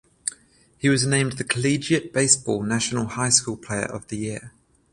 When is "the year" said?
4.07-4.51